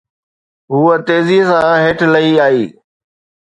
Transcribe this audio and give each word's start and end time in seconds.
هوءَ 0.73 0.97
تيزيءَ 1.07 1.43
سان 1.49 1.75
هيٺ 1.83 1.99
لهي 2.13 2.33
آئي 2.47 2.63